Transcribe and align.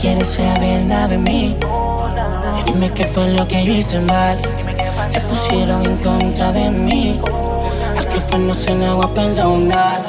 quieres 0.00 0.28
saber 0.28 0.84
nada 0.84 1.08
de 1.08 1.18
mí. 1.18 1.56
Dime 2.66 2.90
qué 2.92 3.04
fue 3.04 3.28
lo 3.28 3.46
que 3.46 3.64
yo 3.64 3.72
hice 3.72 4.00
mal. 4.00 4.38
Te 5.12 5.20
pusieron 5.22 5.84
en 5.84 5.96
contra 5.98 6.52
de 6.52 6.70
mí. 6.70 7.20
Al 7.96 8.08
que 8.08 8.20
fue 8.20 8.38
no 8.38 8.54
se 8.54 8.74
negó 8.74 9.04
a 9.04 9.14
perdonar. 9.14 10.04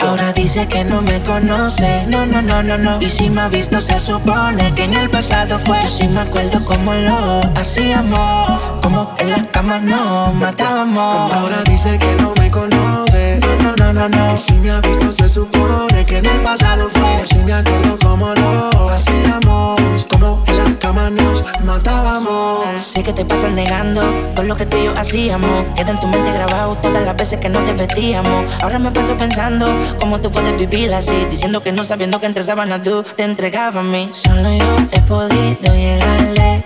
Ahora 0.00 0.32
dice 0.32 0.66
que 0.68 0.84
no 0.84 1.02
me 1.02 1.20
conoce, 1.20 2.06
no, 2.06 2.26
no, 2.26 2.42
no, 2.42 2.62
no, 2.62 2.78
no. 2.78 2.98
Y 3.00 3.08
si 3.08 3.30
me 3.30 3.42
ha 3.42 3.48
visto, 3.48 3.80
se 3.80 3.98
supone 3.98 4.72
que 4.74 4.84
en 4.84 4.94
el 4.94 5.10
pasado 5.10 5.58
fue. 5.58 5.80
Yo 5.82 5.88
sí 5.88 6.08
me 6.08 6.20
acuerdo 6.20 6.64
cómo 6.64 6.94
lo 6.94 7.40
hacíamos, 7.56 8.60
como 8.82 9.10
en 9.18 9.30
la 9.30 9.42
cama 9.50 9.78
no 9.80 10.32
matábamos. 10.32 11.32
Ahora 11.32 11.62
dice 11.64 11.98
que 11.98 12.14
no 12.22 12.32
me 12.38 12.50
conoce, 12.50 12.95
no, 13.66 13.92
no, 13.92 13.92
no, 13.92 14.08
no, 14.08 14.38
si 14.38 14.52
me 14.54 14.70
ha 14.70 14.80
visto, 14.80 15.12
se 15.12 15.28
supone 15.28 16.04
que 16.06 16.18
en 16.18 16.26
el 16.26 16.40
pasado 16.42 16.88
fue. 16.90 17.26
Sí 17.26 17.38
me 17.44 17.52
acuerdo 17.52 17.98
cómo 18.00 18.32
lo 18.34 18.90
hacíamos, 18.90 20.06
como 20.08 20.42
en 20.46 20.58
la 20.58 20.78
cama 20.78 21.10
nos 21.10 21.42
matábamos. 21.64 22.80
Sé 22.80 23.02
que 23.02 23.12
te 23.12 23.24
pasas 23.24 23.52
negando 23.52 24.02
por 24.34 24.44
lo 24.44 24.56
que 24.56 24.66
tú 24.66 24.76
y 24.76 24.84
yo 24.84 24.94
hacíamos. 24.96 25.64
Queda 25.74 25.90
en 25.90 26.00
tu 26.00 26.06
mente 26.06 26.32
grabado 26.32 26.76
todas 26.76 27.02
las 27.04 27.16
veces 27.16 27.38
que 27.38 27.48
no 27.48 27.62
te 27.64 27.72
vestíamos. 27.72 28.44
Ahora 28.62 28.78
me 28.78 28.92
paso 28.92 29.16
pensando 29.16 29.66
cómo 29.98 30.20
tú 30.20 30.30
puedes 30.30 30.56
vivir 30.56 30.92
así. 30.94 31.26
Diciendo 31.30 31.62
que 31.62 31.72
no 31.72 31.82
sabiendo 31.84 32.20
que 32.20 32.26
entre 32.26 32.42
sábanas 32.42 32.82
tú 32.82 33.04
te 33.16 33.24
entregabas 33.24 33.76
a 33.76 33.82
mí. 33.82 34.10
Solo 34.12 34.52
yo 34.52 34.76
he 34.92 35.00
podido 35.02 35.74
llegarle. 35.74 36.64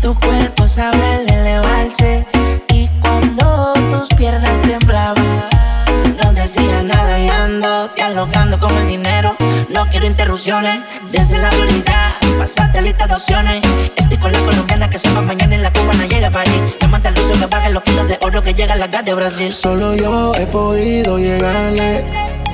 Tu 0.00 0.14
cuerpo 0.20 0.68
sabe 0.68 1.24
elevarse. 1.26 2.24
Y 2.68 2.88
cuando 3.00 3.74
tus 3.90 4.08
piernas 4.16 4.60
temblaban, 4.62 5.25
ando 8.34 8.56
dialogando 8.56 8.58
con 8.58 8.76
el 8.76 8.88
dinero. 8.88 9.36
No 9.68 9.86
quiero 9.90 10.06
interrupciones. 10.06 10.80
Desde 11.12 11.38
la 11.38 11.50
prioridad, 11.50 12.12
pasaste 12.38 12.82
lista 12.82 13.06
de 13.06 13.14
opciones. 13.14 13.60
Estoy 13.96 14.18
con 14.18 14.32
la 14.32 14.38
colombiana 14.40 14.90
que 14.90 14.98
se 14.98 15.10
va 15.12 15.22
mañana 15.22 15.54
en 15.54 15.62
la 15.62 15.72
cubana 15.72 16.06
llega 16.06 16.28
a 16.28 16.30
París. 16.30 16.62
manda 16.88 17.10
el 17.10 17.16
ruso 17.16 17.38
que 17.38 17.46
baje 17.46 17.70
los 17.70 17.82
kilos 17.82 18.08
de 18.08 18.18
oro 18.22 18.42
que 18.42 18.54
llega 18.54 18.74
a 18.74 18.76
la 18.76 18.86
gas 18.86 19.04
de 19.04 19.14
Brasil. 19.14 19.52
Solo 19.52 19.94
yo 19.94 20.34
he 20.34 20.46
podido 20.46 21.18
llegarle. 21.18 22.04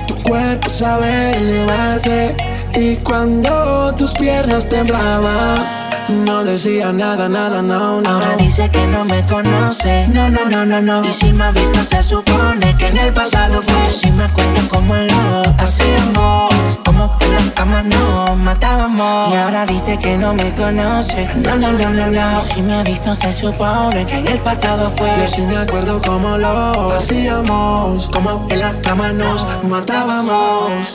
Tu 0.07 0.15
cuerpo 0.23 0.69
sabe 0.71 1.37
elevarse. 1.37 2.35
Y 2.75 2.97
cuando 2.97 3.95
tus 3.95 4.13
piernas 4.13 4.69
temblaban, 4.69 5.82
no 6.13 6.45
decía 6.45 6.93
nada, 6.93 7.29
nada, 7.29 7.63
no, 7.63 8.01
no. 8.01 8.09
Ahora 8.09 8.37
dice 8.37 8.71
que 8.71 8.87
no 8.87 9.05
me 9.05 9.25
conoce, 9.27 10.07
no, 10.09 10.29
no, 10.31 10.45
no, 10.49 10.65
no, 10.65 10.81
no. 10.81 11.03
Y 11.05 11.11
si 11.11 11.33
me 11.33 11.45
ha 11.45 11.53
visto, 11.53 11.83
se 11.83 12.03
supone 12.03 12.77
que 12.77 12.89
en 12.89 12.99
el 12.99 13.13
pasado 13.13 13.63
fue. 13.63 13.75
Yo 13.85 13.91
sí 13.91 14.11
me 14.13 14.25
acuerdo 14.25 14.69
cómo 14.69 14.95
lo 14.95 15.43
hacíamos, 15.59 16.53
como 16.85 17.19
que 17.19 17.29
la 17.29 17.55
cama 17.55 17.83
no 17.83 18.37
matábamos. 18.37 19.33
Y 19.33 19.37
ahora 19.37 19.67
dice 19.67 19.99
que 19.99 20.17
no 20.19 20.35
me 20.35 20.53
conoce, 20.55 21.29
no, 21.37 21.57
no, 21.57 21.73
no, 21.73 21.91
no, 21.91 22.07
no. 22.11 22.41
Si 22.43 22.63
me 22.63 22.75
ha 22.75 22.83
visto, 22.83 23.15
se 23.15 23.33
supone 23.33 24.05
que 24.07 24.19
en 24.19 24.27
el 24.29 24.39
pasado 24.39 24.91
fue. 24.91 25.11
Yo 25.21 25.29
sí 25.29 25.43
me 25.43 25.57
acuerdo 25.57 26.01
cómo 26.05 26.37
lo 26.39 26.93
hacíamos, 26.93 28.09
como 28.09 28.47
en 28.51 28.61
la 28.61 28.81
cama 28.81 29.13
nos 29.13 29.47
matábamos. 29.65 30.95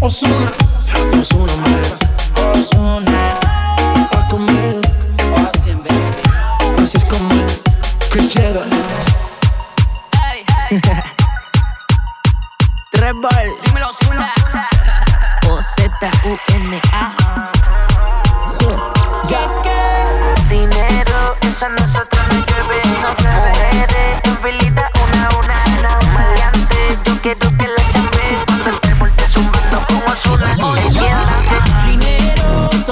Osuna, 0.00 0.52
Osuna, 1.20 1.56
man. 1.56 2.01
Osuna. 2.52 3.38
Austin, 5.36 5.82
baby. 5.82 6.82
Así 6.82 6.96
es 6.98 7.04
como 7.04 7.28
Chris 8.10 8.28
Cheddar. 8.30 8.66
Trevor. 12.90 13.30
Dímelo, 13.64 13.88
Osuna. 13.90 14.32
O-Z-U-N-A. 15.48 17.12
Dinero, 20.48 21.36
eso 21.42 21.66
a 21.66 21.68
nosotros 21.70 22.41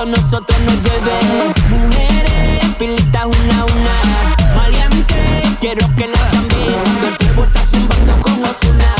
A 0.00 0.06
nosotros 0.06 0.58
nos 0.60 0.82
debe. 0.82 1.12
Mujeres, 1.68 2.62
en 2.62 2.74
filita 2.74 3.26
una 3.26 3.60
a 3.60 3.64
una. 3.66 4.56
Maleante, 4.56 5.42
quiero 5.60 5.86
que 5.94 6.06
la 6.06 6.30
chambe. 6.30 6.56
Cuando 6.82 7.08
el 7.08 7.18
trébol 7.18 7.46
está 7.48 7.62
zumbando 7.66 8.16
con 8.22 8.32
Ozuna. 8.42 8.94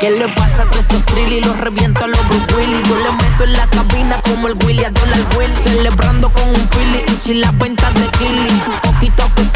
¿Qué 0.00 0.10
le 0.10 0.26
pasa 0.34 0.64
a 0.64 0.76
estos 0.76 1.06
trilly? 1.06 1.40
Los 1.40 1.56
reviento 1.58 2.04
a 2.04 2.08
los 2.08 2.18
Bruce 2.28 2.52
Willis. 2.52 2.88
Yo 2.88 2.96
le 2.96 3.12
meto 3.12 3.44
en 3.44 3.52
la 3.52 3.66
cabina 3.68 4.20
como 4.22 4.48
el 4.48 4.54
Willy 4.64 4.82
a 4.82 4.90
Dollar 4.90 5.20
Will. 5.38 5.48
Celebrando 5.52 6.28
con 6.32 6.48
un 6.48 6.68
Philly 6.68 7.04
y 7.06 7.14
sin 7.14 7.40
las 7.40 7.56
ventas 7.56 7.94
de 7.94 8.04
Killy. 8.18 8.60
Poquito 8.82 9.22
a 9.22 9.28
poquito 9.28 9.53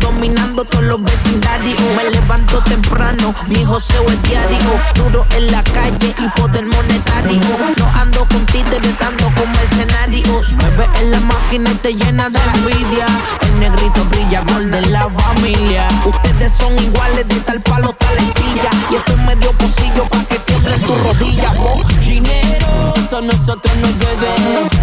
dominando 0.00 0.64
todos 0.64 0.84
los 0.84 1.02
vecindarios. 1.02 1.78
Me 1.96 2.10
levanto 2.10 2.62
temprano, 2.62 3.34
mi 3.46 3.64
joseo 3.64 4.04
es 4.06 4.22
diario. 4.22 4.58
Duro 4.94 5.26
en 5.36 5.50
la 5.50 5.62
calle 5.62 6.14
y 6.18 6.40
poder 6.40 6.66
monetario. 6.66 7.40
No 7.78 7.86
ando 7.94 8.26
con 8.26 8.44
títeres, 8.46 9.00
ando 9.00 9.24
con 9.34 9.50
mercenarios. 9.52 10.52
Me 10.52 10.70
ves 10.76 10.88
en 11.00 11.10
la 11.10 11.20
máquina 11.20 11.70
y 11.70 11.74
te 11.76 11.94
llena 11.94 12.28
de 12.30 12.38
envidia. 12.54 13.06
El 13.42 13.60
negrito 13.60 14.04
brilla, 14.10 14.42
gol 14.52 14.70
de 14.70 14.80
la 14.86 15.08
familia. 15.08 15.88
Ustedes 16.04 16.52
son 16.52 16.78
iguales 16.78 17.26
de 17.28 17.40
tal 17.40 17.60
palo, 17.62 17.92
tal 17.92 18.16
estilla. 18.18 18.70
Y 18.90 18.96
esto 18.96 19.12
es 19.12 19.18
medio 19.18 19.52
pocillo 19.52 20.04
pa' 20.08 20.24
que 20.24 20.38
tiemblen 20.40 20.80
tus 20.82 21.00
rodillas. 21.02 21.52
Oh, 21.58 21.82
Dinero, 22.00 22.94
eso 22.96 23.20
nosotros 23.20 23.74
nos 23.76 23.98
debe. 23.98 24.28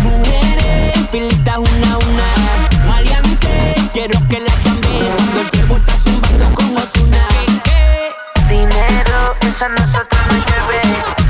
Mujeres, 0.01 0.95
en 0.95 1.07
filita 1.07 1.59
una 1.59 1.93
a 1.93 1.97
una. 1.97 2.44
Quiero 4.07 4.27
que 4.29 4.39
la 4.39 4.51
chambe. 4.61 4.87
Cuando 5.33 5.41
el 5.41 5.79
está 5.79 5.97
zumbando 5.97 6.53
con 6.53 6.77
Ozuna. 6.77 7.27
Dinero, 8.47 9.35
eso 9.41 9.65
a 9.65 9.69
nosotros 9.69 10.21
nos 10.29 10.45
debe. 10.45 11.24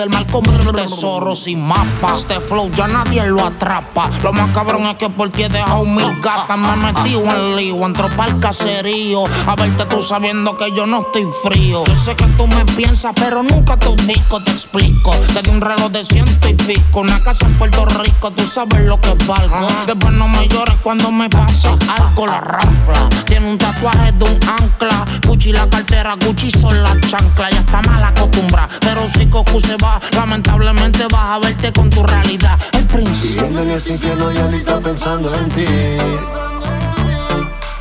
del 0.00 0.08
mar 0.08 0.26
como 0.32 0.50
un 0.50 0.72
tesoro 0.74 1.36
sin 1.36 1.60
mapa. 1.60 2.14
Este 2.16 2.40
flow 2.40 2.70
ya 2.70 2.88
nadie 2.88 3.22
lo 3.26 3.44
atrapa. 3.44 4.08
Lo 4.22 4.32
más 4.32 4.50
cabrón 4.54 4.84
es 4.86 4.94
que 4.96 5.10
por 5.10 5.28
ti 5.28 5.42
he 5.42 5.48
dejado 5.48 5.84
mil 5.84 6.20
gatas. 6.22 6.56
Me 6.56 6.72
he 6.72 6.76
metido 6.76 7.22
en 7.24 7.56
lío, 7.56 7.84
entro 7.84 8.08
el 8.26 8.40
caserío. 8.40 9.24
A 9.46 9.56
verte 9.56 9.84
tú 9.84 10.02
sabiendo 10.02 10.56
que 10.56 10.74
yo 10.74 10.86
no 10.86 11.02
estoy 11.02 11.26
frío. 11.42 11.84
Yo 11.84 11.96
sé 11.96 12.16
que 12.16 12.24
tú 12.38 12.46
me 12.46 12.64
piensas, 12.64 13.12
pero 13.14 13.42
nunca 13.42 13.76
te 13.76 13.88
ubico, 13.88 14.42
te 14.42 14.52
explico. 14.52 15.14
Desde 15.34 15.50
un 15.50 15.60
reloj 15.60 15.90
de 15.90 16.02
ciento 16.02 16.48
y 16.48 16.54
pico, 16.54 17.00
una 17.00 17.22
casa 17.22 17.44
en 17.44 17.54
Puerto 17.58 17.84
Rico, 17.84 18.30
tú 18.30 18.46
sabes 18.46 18.80
lo 18.80 18.98
que 19.00 19.12
valgo. 19.26 19.68
Después 19.86 20.14
no 20.14 20.28
me 20.28 20.48
llores 20.48 20.76
cuando 20.82 21.10
me 21.10 21.28
pasa 21.28 21.76
algo 21.98 22.26
la 22.26 22.40
rampla. 22.40 23.08
Tiene 23.26 23.50
un 23.50 23.58
tatuaje 23.58 24.12
de 24.12 24.24
un 24.24 24.40
ancla. 24.48 25.04
Gucci 25.26 25.52
la 25.52 25.68
cartera, 25.68 26.16
Gucci 26.24 26.50
son 26.50 26.82
las 26.82 26.98
chanclas. 27.02 27.50
Ya 27.50 27.60
está 27.60 27.82
mal 27.82 28.02
acostumbrada, 28.02 28.68
pero 28.80 29.06
si 29.06 29.26
Cocu 29.26 29.60
se 29.60 29.76
va 29.76 29.89
Lamentablemente 30.12 31.04
vas 31.10 31.30
a 31.30 31.38
verte 31.38 31.72
con 31.72 31.90
tu 31.90 32.02
realidad. 32.04 32.58
El 32.72 32.86
príncipe. 32.86 33.42
Viviendo 33.42 33.62
en 33.62 33.70
ese 33.70 33.94
infierno 33.94 34.32
y 34.32 34.38
ahorita 34.38 34.80
pensando 34.80 35.34
en 35.34 35.48
ti. 35.48 35.66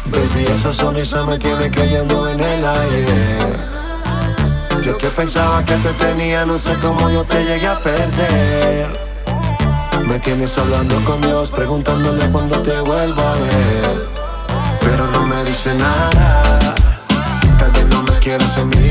Baby, 0.06 0.46
esa 0.52 0.72
sonrisa 0.72 1.24
me 1.24 1.38
tiene 1.38 1.70
cayendo 1.70 2.28
en 2.28 2.40
el 2.40 2.66
aire. 2.66 3.38
Yo 4.84 4.98
que 4.98 5.08
pensaba 5.08 5.64
que 5.66 5.76
te 5.76 5.92
tenía, 5.94 6.46
no 6.46 6.58
sé 6.58 6.74
cómo 6.82 7.10
yo 7.10 7.24
te 7.26 7.44
llegué 7.44 7.68
a 7.68 7.78
perder. 7.78 8.88
Me 10.08 10.18
tienes 10.20 10.58
hablando 10.58 10.96
con 11.04 11.22
Dios, 11.22 11.52
preguntándole 11.52 12.26
cuándo 12.32 12.58
te 12.60 12.80
vuelva 12.82 13.34
a 13.34 13.36
ver. 13.36 14.08
Pero 14.80 15.06
no 15.12 15.28
me 15.28 15.44
dice 15.44 15.76
nada, 15.76 16.42
tal 17.60 17.72
vez 17.72 17.86
no 17.88 18.02
me 18.04 18.14
quieras 18.20 18.58
en 18.58 18.70
mí 18.70 18.89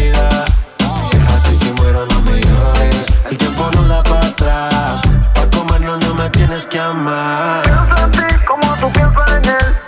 pero 1.88 2.04
no 2.06 2.20
me 2.22 2.38
llores. 2.40 3.06
El 3.30 3.38
tiempo 3.38 3.70
no 3.74 3.88
da 3.88 4.02
para 4.02 4.26
atrás. 4.26 5.00
Pa' 5.34 5.48
comernos 5.56 5.98
no 6.04 6.14
me 6.14 6.28
tienes 6.30 6.66
que 6.66 6.78
amar. 6.78 7.62
Pienso 7.62 8.04
en 8.04 8.10
ti 8.10 8.44
como 8.46 8.74
tú 8.76 8.92
piensas 8.92 9.30
en 9.30 9.48
él. 9.48 9.87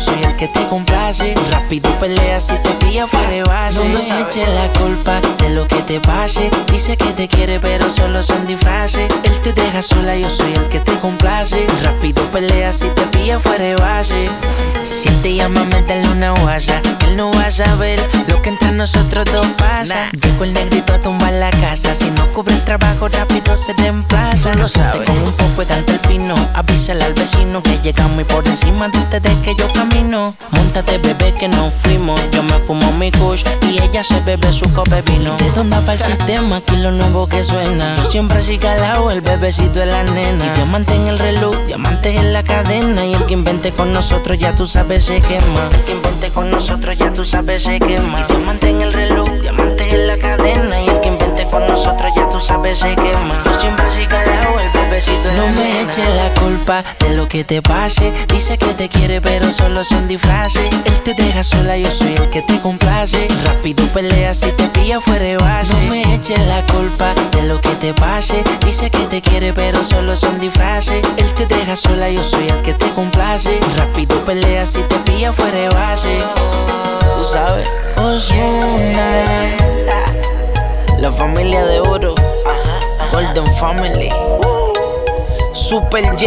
soy 0.00 0.22
el 0.24 0.34
que 0.36 0.48
te 0.48 0.64
complace. 0.68 1.34
Rápido 1.50 1.90
peleas 1.98 2.46
si 2.46 2.54
te 2.56 2.70
pilla 2.84 3.06
fuera 3.06 3.28
de 3.28 3.42
base. 3.42 3.78
No 3.78 3.84
me 3.84 3.98
eches 3.98 4.48
la 4.48 4.66
culpa 4.80 5.20
de 5.38 5.50
lo 5.50 5.68
que 5.68 5.82
te 5.82 6.00
pase. 6.00 6.50
Dice 6.72 6.96
que 6.96 7.12
te 7.12 7.28
quiere, 7.28 7.60
pero 7.60 7.90
solo 7.90 8.22
son 8.22 8.46
disfraces. 8.46 9.10
Él 9.22 9.40
te 9.42 9.52
deja 9.52 9.82
sola, 9.82 10.16
yo 10.16 10.28
soy 10.30 10.52
el 10.54 10.68
que 10.68 10.80
te 10.80 10.92
complace. 10.98 11.66
Rápido 11.84 12.22
peleas 12.30 12.76
si 12.78 12.88
te 12.88 13.02
pilla 13.12 13.38
fuera 13.38 13.64
de 13.64 13.76
base. 13.76 14.28
Si 14.84 15.08
él 15.08 15.22
te 15.22 15.34
llama, 15.34 15.64
métele 15.64 16.08
una 16.08 16.30
guasa. 16.32 16.80
Él 17.06 17.16
no 17.16 17.30
va 17.32 17.46
a 17.46 17.50
saber 17.50 18.00
lo 18.28 18.40
que 18.40 18.50
entre 18.50 18.72
nosotros 18.72 19.26
dos 19.26 19.46
pasa. 19.58 20.10
Llegó 20.22 20.44
el 20.44 20.54
negrito 20.54 20.94
a 20.94 20.98
tumbar 20.98 21.32
la 21.34 21.50
casa. 21.50 21.94
Si 21.94 22.10
no 22.12 22.26
cubre 22.32 22.54
el 22.54 22.64
trabajo, 22.64 23.08
rápido 23.08 23.54
se 23.56 23.74
reemplaza. 23.74 24.54
No 24.54 24.66
sabe. 24.66 25.04
Con 25.04 25.18
un 25.18 25.32
poco 25.32 25.64
de 25.64 25.74
el 25.74 26.00
fino. 26.08 26.34
Avísale 26.54 27.04
al 27.04 27.14
vecino 27.14 27.62
que 27.62 27.78
llegamos 27.82 28.20
y 28.22 28.24
por 28.24 28.46
encima 28.48 28.88
de 28.88 28.98
ustedes 28.98 29.36
que 29.42 29.54
yo 29.56 29.70
camino. 29.72 29.89
Montate, 30.50 30.98
bebé, 30.98 31.32
que 31.34 31.48
nos 31.48 31.72
fuimos. 31.72 32.20
Yo 32.32 32.42
me 32.42 32.54
fumo 32.66 32.92
mi 32.92 33.10
kush 33.12 33.44
y 33.70 33.80
ella 33.80 34.02
se 34.02 34.20
bebe 34.20 34.52
su 34.52 34.70
copa 34.72 34.96
de 34.96 35.02
vino. 35.02 35.36
¿De 35.36 35.50
dónde 35.52 35.76
va 35.86 35.92
el 35.92 35.98
sistema? 35.98 36.56
Aquí 36.56 36.76
lo 36.76 36.90
nuevo 36.90 37.26
que 37.26 37.42
suena. 37.44 37.96
Yo 37.96 38.04
siempre 38.04 38.38
así 38.38 38.58
calado, 38.58 39.10
el 39.10 39.20
bebecito 39.20 39.78
de 39.78 39.86
la 39.86 40.02
nena. 40.02 40.46
Y 40.46 40.50
diamante 40.50 40.94
en 40.94 41.06
el 41.06 41.18
reloj, 41.18 41.56
diamantes 41.66 42.20
en 42.20 42.32
la 42.32 42.42
cadena. 42.42 43.06
Y 43.06 43.14
el 43.14 43.24
que 43.26 43.34
invente 43.34 43.72
con 43.72 43.92
nosotros 43.92 44.36
ya 44.36 44.54
tú 44.54 44.66
sabes 44.66 45.04
se 45.04 45.20
quema. 45.20 45.68
El 45.72 45.84
que 45.84 45.92
invente 45.92 46.30
con 46.30 46.50
nosotros 46.50 46.98
ya 46.98 47.12
tú 47.12 47.24
sabes 47.24 47.62
se 47.62 47.78
quema. 47.78 48.20
Y 48.20 48.24
diamante 48.24 48.68
en 48.68 48.82
el 48.82 48.92
reloj, 48.92 49.30
diamantes 49.40 49.92
en 49.94 50.06
la 50.06 50.18
cadena. 50.18 50.82
Y 50.82 50.88
el 50.88 51.00
que 51.00 51.08
invente 51.08 51.46
con 51.46 51.66
nosotros 51.66 52.12
ya 52.14 52.28
tú 52.28 52.40
sabes 52.40 52.78
se 52.78 52.94
quema. 52.94 53.42
Yo 53.44 53.60
siempre 53.60 53.80
calado, 54.08 54.59
el 54.59 54.59
No 54.90 55.46
me 55.50 55.82
eches 55.82 56.16
la 56.16 56.28
culpa 56.40 56.82
de 56.98 57.14
lo 57.14 57.28
que 57.28 57.44
te 57.44 57.62
pase. 57.62 58.12
Dice 58.26 58.58
que 58.58 58.74
te 58.74 58.88
quiere, 58.88 59.20
pero 59.20 59.52
solo 59.52 59.84
son 59.84 60.08
disfraces. 60.08 60.68
Él 60.84 61.00
te 61.04 61.14
deja 61.14 61.44
sola, 61.44 61.76
yo 61.76 61.88
soy 61.92 62.16
el 62.16 62.28
que 62.30 62.42
te 62.42 62.58
complace. 62.58 63.28
Rápido 63.44 63.86
pelea 63.92 64.34
si 64.34 64.50
te 64.50 64.66
pilla 64.70 65.00
fuera 65.00 65.24
de 65.24 65.36
base. 65.36 65.74
No 65.74 65.80
me 65.90 66.02
eches 66.16 66.44
la 66.44 66.60
culpa 66.62 67.14
de 67.30 67.44
lo 67.44 67.60
que 67.60 67.68
te 67.76 67.94
pase. 67.94 68.42
Dice 68.64 68.90
que 68.90 69.06
te 69.06 69.22
quiere, 69.22 69.52
pero 69.52 69.84
solo 69.84 70.16
son 70.16 70.40
disfraces. 70.40 71.00
Él 71.18 71.34
te 71.36 71.46
deja 71.46 71.76
sola, 71.76 72.10
yo 72.10 72.24
soy 72.24 72.48
el 72.48 72.60
que 72.62 72.72
te 72.72 72.90
complace. 72.90 73.60
Rápido 73.76 74.24
pelea 74.24 74.66
si 74.66 74.82
te 74.82 74.96
pilla 74.96 75.32
fuera 75.32 75.56
de 75.56 75.68
base. 75.68 76.18
Tú 77.16 77.24
sabes. 77.24 77.70
Ozuna. 77.96 79.56
La 80.98 81.12
familia 81.12 81.64
de 81.64 81.78
oro. 81.78 82.16
Golden 83.12 83.46
Family. 83.54 84.10
Super 85.70 86.02
J. 86.18 86.26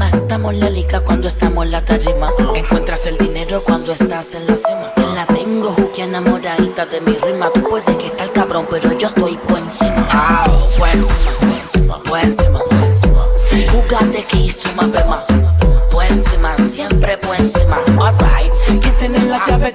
Matamos 0.00 0.54
la 0.56 0.68
liga 0.68 0.98
cuando 1.04 1.28
estamos 1.28 1.64
en 1.64 1.70
la 1.70 1.84
tarima. 1.84 2.32
Encuentras 2.56 3.06
el 3.06 3.16
dinero 3.18 3.62
cuando 3.62 3.92
estás 3.92 4.34
en 4.34 4.48
la 4.48 4.56
cima. 4.56 4.90
La 5.14 5.24
tengo, 5.24 5.76
que 5.94 6.02
enamoradita 6.02 6.86
de 6.86 7.00
mi 7.00 7.12
rima. 7.18 7.52
Tú 7.52 7.62
puedes 7.68 7.96
que 7.98 8.08
estar 8.08 8.32
cabrón, 8.32 8.66
pero 8.68 8.98
yo 8.98 9.06
estoy 9.06 9.36
por 9.36 9.58
encima. 9.58 10.07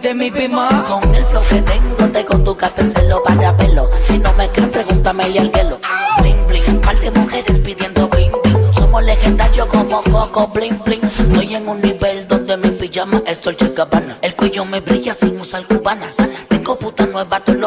De 0.03 0.13
mi 0.13 0.29
bima. 0.29 0.67
Con 0.85 1.15
el 1.15 1.25
flow 1.25 1.41
que 1.49 1.61
tengo, 1.61 2.11
te 2.11 2.25
conducas 2.25 2.71
en 2.77 2.89
celo 2.89 3.23
para 3.23 3.53
verlo. 3.53 3.89
Si 4.03 4.19
no 4.19 4.31
me 4.33 4.49
crees, 4.49 4.69
pregúntame 4.69 5.29
y 5.29 5.37
alguelo. 5.37 5.79
Bling, 6.19 6.45
bling, 6.45 6.81
par 6.81 6.99
de 6.99 7.09
mujeres 7.11 7.59
pidiendo 7.61 8.09
bling, 8.09 8.31
bling. 8.43 8.73
Somos 8.73 9.03
legendarios 9.03 9.65
como 9.67 10.03
Coco, 10.03 10.47
bling, 10.49 10.77
bling. 10.83 11.01
Estoy 11.03 11.55
en 11.55 11.67
un 11.69 11.81
nivel 11.81 12.27
donde 12.27 12.57
mi 12.57 12.71
pijama 12.71 13.23
es 13.25 13.41
Dolce 13.41 13.69
Gabbana. 13.69 14.19
El 14.21 14.35
cuello 14.35 14.65
me 14.65 14.81
brilla 14.81 15.13
sin 15.13 15.39
usar 15.39 15.65
cubana. 15.65 16.12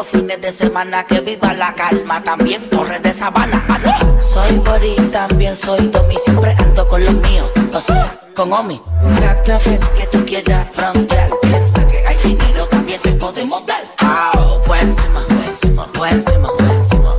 Fines 0.07 0.41
de 0.41 0.51
semana. 0.51 1.05
Que 1.05 1.21
viva 1.21 1.53
la 1.53 1.73
calma, 1.73 2.23
también 2.23 2.69
torres 2.69 3.01
de 3.01 3.13
sabana. 3.13 3.63
Ah, 3.67 3.79
no. 3.83 4.21
Soy 4.21 4.57
Bori, 4.59 4.95
también 5.11 5.55
soy 5.55 5.89
Tommy. 5.89 6.15
Siempre 6.17 6.55
ando 6.59 6.87
con 6.87 7.03
los 7.03 7.13
míos, 7.13 7.49
o 7.73 7.79
sea, 7.79 8.19
con 8.35 8.51
Omi. 8.51 8.81
Cada 9.19 9.59
vez 9.59 9.91
que 9.91 10.07
tú 10.07 10.25
quieras 10.25 10.67
frontear, 10.71 11.29
piensa 11.41 11.85
que 11.87 12.05
hay 12.05 12.17
dinero, 12.23 12.67
también 12.67 12.99
te 13.01 13.11
podemos 13.13 13.65
dar. 13.65 13.83
Ah, 13.99 14.31
por 14.65 14.77
encima, 14.77 15.25
por 15.27 15.45
encima, 15.45 15.87
por 15.93 16.07
encima, 16.07 16.49
por 16.57 16.69
encima. 16.71 17.13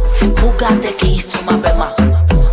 Que 0.99 1.07
hizo 1.07 1.41
más 1.43 1.61
bema. 1.63 1.95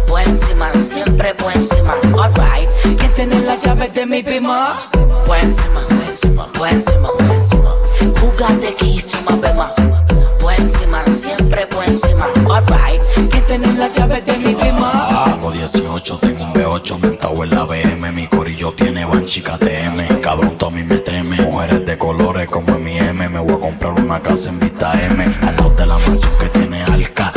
Por 0.08 0.22
encima, 0.22 0.72
siempre 0.74 1.34
por 1.36 1.52
encima. 1.54 1.96
Alright, 2.22 2.70
que 3.00 3.08
tener 3.10 3.44
las 3.44 3.62
llaves 3.62 3.94
de 3.94 4.06
mi 4.06 4.22
bima. 4.22 4.90
Por 5.26 5.38
encima, 5.38 5.82
por 5.88 6.04
encima, 6.08 6.48
por 6.54 6.68
encima, 6.68 7.10
por 7.18 7.32
encima. 7.32 7.74
Jugate 8.22 8.76
que 8.76 8.86
hizo 8.86 9.22
más 9.24 9.42
bema. 9.42 9.95
Encima, 10.66 11.06
siempre 11.06 11.68
por 11.68 11.84
encima. 11.86 12.26
Alright, 12.50 13.00
que 13.30 13.40
tener 13.42 13.76
las 13.76 13.96
llaves 13.96 14.26
de 14.26 14.36
mi 14.36 14.56
bima. 14.56 15.26
Hago 15.26 15.52
18, 15.52 16.18
tengo 16.18 16.44
un 16.44 16.54
B8 16.56 17.00
montado 17.00 17.44
en 17.44 17.50
la 17.52 17.66
BM. 17.66 18.12
Mi 18.12 18.26
corillo 18.26 18.72
tiene 18.72 19.06
Banshee 19.06 19.44
KTM. 19.44 20.22
Cabrón, 20.22 20.58
a 20.60 20.70
mí 20.72 20.82
me 20.82 20.98
teme. 20.98 21.40
Mujeres 21.40 21.86
de 21.86 22.00
colores 22.00 22.48
como 22.48 22.78
en 22.78 22.84
mi 22.84 22.98
M. 22.98 23.30
Me 23.30 23.40
voy 23.42 23.54
a 23.54 23.60
comprar 23.60 23.94
una 23.94 24.20
casa 24.24 24.50
en 24.50 24.60
Vista 24.60 24.94
M. 25.06 25.24
Al 25.44 25.56
lado 25.56 25.70
de 25.70 25.86
la 25.86 26.00
mansión 26.00 26.32
que 26.40 26.50
tiene 26.50 26.82
Alca. 26.82 27.32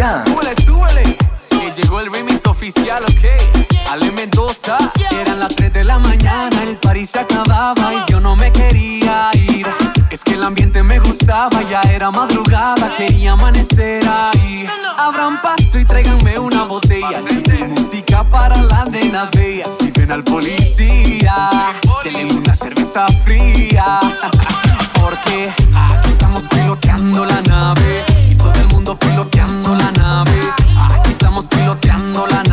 ya. 0.00 0.24
Súbele, 0.24 0.54
súbele. 0.64 1.18
Que 1.50 1.72
llegó 1.72 2.00
el 2.00 2.10
remix 2.10 2.46
oficial, 2.46 3.04
ok. 3.04 3.24
Ale 3.90 4.10
Mendoza, 4.12 4.78
eran 5.20 5.40
las 5.40 5.54
3 5.56 5.72
de 5.72 5.84
la 5.84 5.98
mañana. 5.98 6.62
El 6.62 6.78
París 6.78 7.10
se 7.10 7.20
acababa 7.20 7.94
y 7.94 8.10
yo 8.10 8.20
no 8.20 8.34
me 8.34 8.50
quería 8.50 9.30
ir. 9.34 9.66
Es 10.10 10.24
que 10.24 10.34
el 10.34 10.42
ambiente 10.42 10.82
me 10.82 10.98
gustaba, 10.98 11.62
ya 11.62 11.82
era 11.82 12.10
madrugada, 12.10 12.94
quería 12.96 13.32
amanecer 13.32 14.02
ahí. 14.08 14.66
Abran 14.96 15.40
paso 15.42 15.78
y 15.78 15.84
tráiganme 15.84 16.38
una 16.38 16.64
botella. 16.64 17.20
De 17.22 17.64
música 17.68 18.24
para 18.24 18.56
las 18.62 18.88
nenas 18.88 19.30
bellas. 19.32 19.68
Si 19.78 19.90
ven 19.90 20.12
al 20.12 20.24
policía, 20.24 21.50
denle 22.04 22.24
una 22.34 22.54
cerveza 22.54 23.06
fría. 23.24 24.00
Porque 24.94 25.52
aquí 25.74 26.10
estamos 26.10 26.44
piloteando 26.48 27.26
la 27.26 27.42
nave 27.42 28.09
piloteando 28.96 29.74
la 29.74 29.92
nave. 29.92 30.32
Aquí 30.90 31.10
estamos 31.10 31.46
piloteando 31.46 32.26
la 32.26 32.42
nave. 32.42 32.49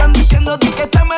están 0.00 0.12
diciendo 0.14 0.58
que 0.58 0.68
están 0.84 1.09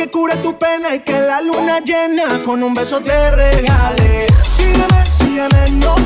que 0.00 0.10
cure 0.10 0.34
tu 0.36 0.56
pena 0.56 0.94
y 0.94 1.00
que 1.00 1.12
la 1.12 1.42
luna 1.42 1.80
llena 1.80 2.42
con 2.42 2.62
un 2.62 2.72
beso 2.72 3.02
te 3.02 3.30
regale. 3.32 4.26
Sígueme, 4.56 5.04
sígueme, 5.18 5.70
no 5.72 5.99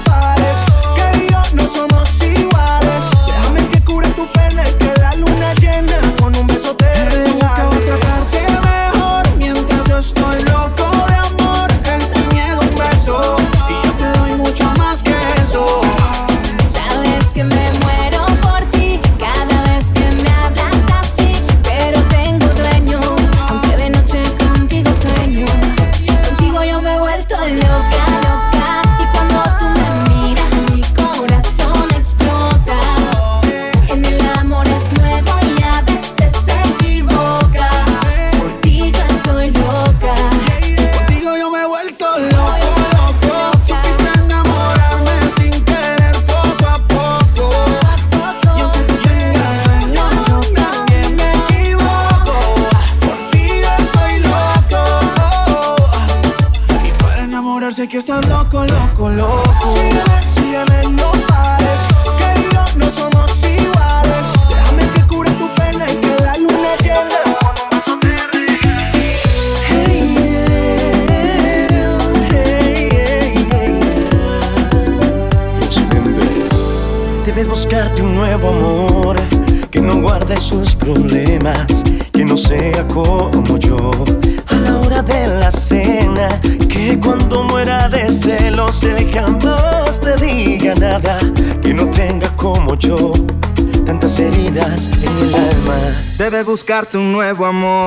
buscarte 96.64 96.96
un 96.96 97.12
nuevo 97.12 97.44
amor. 97.44 97.83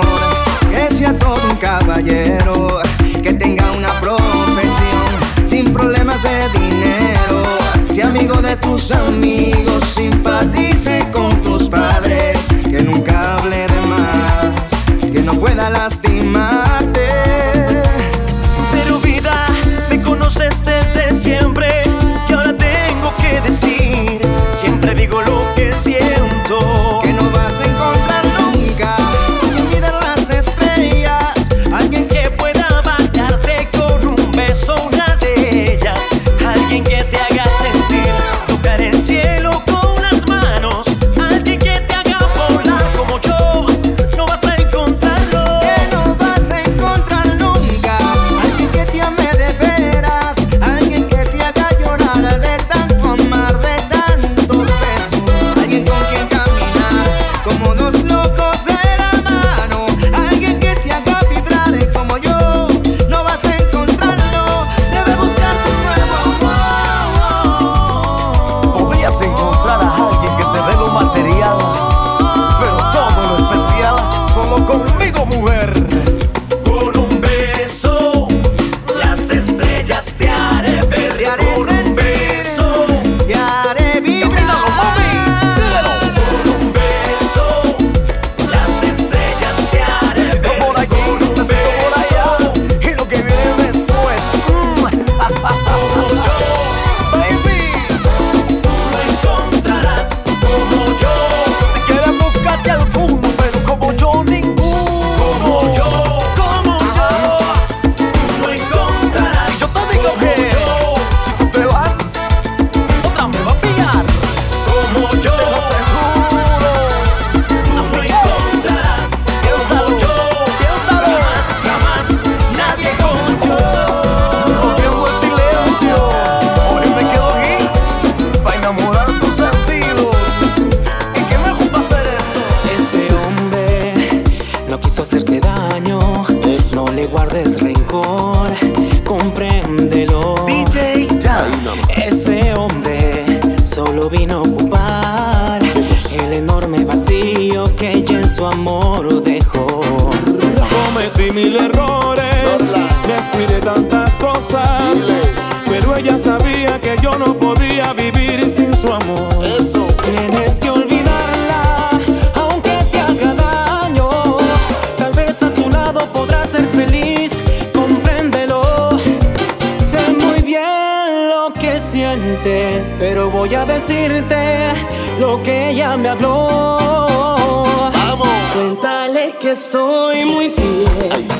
que 179.47 179.55
soy 179.55 180.25
muy 180.25 180.49
fiel. 180.49 181.36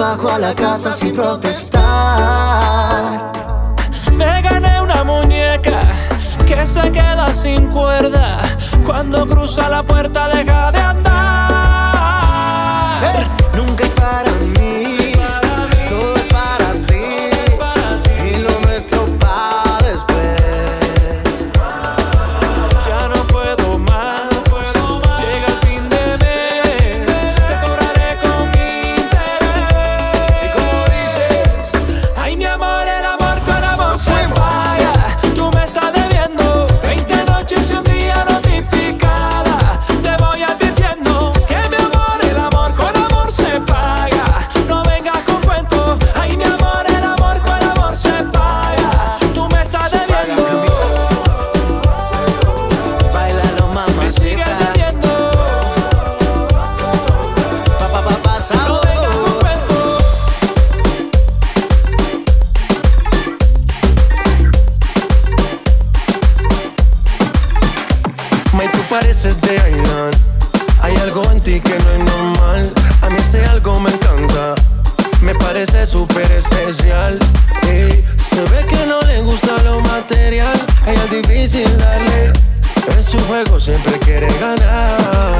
Bajo 0.00 0.30
a 0.30 0.38
la 0.38 0.54
casa 0.54 0.92
sin 0.94 1.14
protestar. 1.14 1.82
Me 4.14 4.40
gané 4.40 4.80
una 4.80 5.04
muñeca 5.04 5.82
que 6.48 6.64
se 6.64 6.90
queda 6.90 7.34
sin 7.34 7.66
cuerda. 7.68 8.38
Cuando 8.86 9.26
cruza 9.26 9.68
la 9.68 9.82
puerta 9.82 10.28
deja 10.28 10.72
de 10.72 10.78
andar. 10.80 11.10
ella 80.12 80.52
es 80.86 81.10
difícil 81.10 81.76
darle. 81.78 82.32
En 82.88 83.04
su 83.04 83.18
juego 83.26 83.60
siempre 83.60 83.98
quiere 83.98 84.26
ganar. 84.40 85.38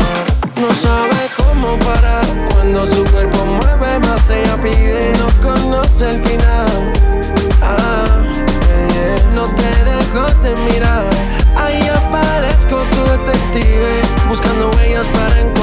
No 0.61 0.71
sabe 0.71 1.31
cómo 1.37 1.79
parar. 1.79 2.25
Cuando 2.53 2.87
su 2.87 3.05
cuerpo 3.05 3.45
mueve 3.45 3.99
más, 4.01 4.31
ella 4.31 4.57
pide. 4.61 5.13
No 5.19 5.27
conoce 5.43 6.11
el 6.11 6.23
final. 6.23 6.93
Ah, 7.63 8.23
no 9.35 9.47
te 9.55 9.85
dejo 9.91 10.27
de 10.43 10.55
mirar. 10.71 11.05
Ahí 11.57 11.89
aparezco 11.89 12.77
tu 12.77 13.05
detective. 13.11 14.03
Buscando 14.29 14.71
huellas 14.71 15.07
para 15.07 15.41
encontrar 15.41 15.60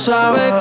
sabe 0.00 0.59